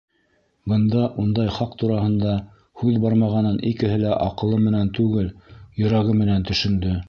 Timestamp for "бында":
0.71-1.01